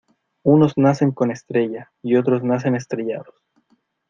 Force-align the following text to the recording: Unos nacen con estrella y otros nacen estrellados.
Unos 0.41 0.79
nacen 0.79 1.11
con 1.11 1.29
estrella 1.29 1.91
y 2.01 2.15
otros 2.15 2.41
nacen 2.43 2.73
estrellados. 2.73 3.35